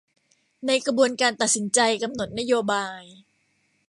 [0.65, 3.01] ในกระบวนการตัดสินใจกำหนดนโยบาย